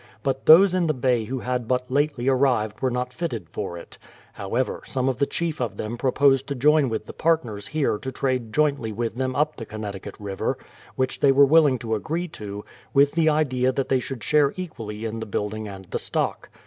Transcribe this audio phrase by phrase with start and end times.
[0.23, 3.77] But those in the Bay who had but lately ar rived were not fitted for
[3.77, 3.99] it.
[4.33, 8.11] However, some of the chief of them proposed to join with the partners here to
[8.11, 10.57] trade jointly with them up the Connecticut River,
[10.95, 15.05] which they were willing to agree to, with the idea that they should share equally
[15.05, 16.49] in the building and the stock.